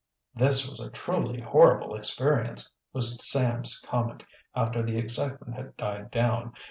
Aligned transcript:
"This 0.33 0.67
was 0.67 0.79
a 0.79 0.89
truly 0.89 1.39
horrible 1.41 1.95
experience," 1.95 2.71
was 2.91 3.23
Sam's 3.23 3.79
comment, 3.81 4.23
after 4.55 4.81
the 4.81 4.97
excitement 4.97 5.53
had 5.53 5.77
died 5.77 6.09
down. 6.09 6.53